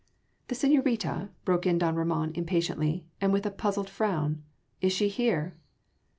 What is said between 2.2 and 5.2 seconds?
impatiently, and with a puzzled frown, "is she